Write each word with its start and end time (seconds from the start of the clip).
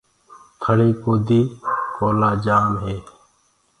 ٿݪيٚ 0.61 0.97
ڪودي 1.03 1.41
ڪوئيٚلو 1.95 2.31
جآم 2.45 2.71
هي۔ 2.83 2.95